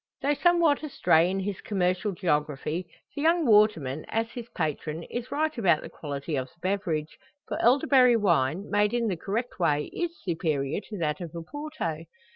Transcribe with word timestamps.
Though 0.23 0.33
somewhat 0.33 0.81
astray 0.81 1.29
in 1.29 1.41
his 1.41 1.61
commercial 1.61 2.11
geography, 2.11 2.87
the 3.15 3.21
young 3.21 3.45
waterman, 3.45 4.03
as 4.09 4.31
his 4.31 4.49
patron, 4.49 5.03
is 5.03 5.29
right 5.29 5.55
about 5.59 5.83
the 5.83 5.89
quality 5.91 6.35
of 6.35 6.47
the 6.47 6.59
beverage; 6.59 7.19
for 7.47 7.61
elderberry 7.61 8.17
wine, 8.17 8.67
made 8.67 8.95
in 8.95 9.09
the 9.09 9.15
correct 9.15 9.59
way, 9.59 9.91
is 9.93 10.19
superior 10.19 10.81
to 10.89 10.97
that 10.97 11.21
of 11.21 11.35
Oporto. 11.35 12.05